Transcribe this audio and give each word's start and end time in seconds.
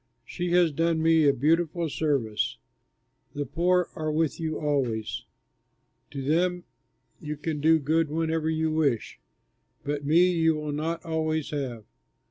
She 0.25 0.49
has 0.53 0.71
done 0.71 0.99
me 1.03 1.27
a 1.27 1.31
beautiful 1.31 1.87
service. 1.87 2.57
The 3.35 3.45
poor 3.45 3.87
are 3.95 4.11
with 4.11 4.39
you 4.39 4.57
always; 4.57 5.25
to 6.09 6.23
them 6.23 6.63
you 7.19 7.37
can 7.37 7.61
do 7.61 7.77
good 7.77 8.09
whenever 8.09 8.49
you 8.49 8.71
wish, 8.71 9.19
but 9.83 10.03
me 10.03 10.31
you 10.31 10.55
will 10.55 10.71
not 10.71 11.05
always 11.05 11.51
have. 11.51 11.85